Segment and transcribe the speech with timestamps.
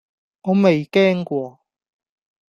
[0.03, 0.03] 我
[0.55, 1.59] 未驚過!